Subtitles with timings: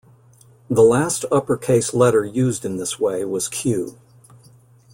[0.67, 3.99] The last upper-case letter used in this way was "Q".